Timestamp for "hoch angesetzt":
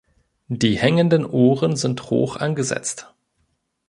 2.09-3.13